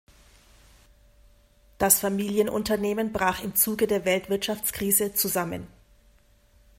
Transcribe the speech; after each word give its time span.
Das 1.77 1.99
Familienunternehmen 1.99 3.13
brach 3.13 3.43
im 3.43 3.53
Zuge 3.55 3.85
der 3.85 4.03
Weltwirtschaftskrise 4.03 5.13
zusammen. 5.13 5.67